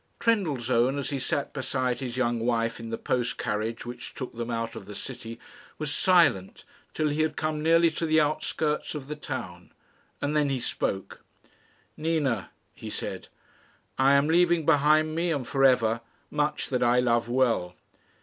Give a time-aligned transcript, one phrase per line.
[0.19, 4.49] Trendellsohn, as he sat beside his young wife in the post carriage which took them
[4.49, 5.39] out of the city,
[5.77, 9.71] was silent till he had come nearly to the outskirts of the town;
[10.19, 11.21] and then he spoke.
[11.95, 13.27] "Nina," he said,
[13.99, 17.75] "I am leaving behind me, and for ever, much that I love well."